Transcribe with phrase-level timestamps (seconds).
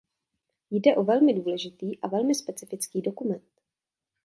[0.71, 3.61] Jde o velmi důležitý a velmi specifický dokument.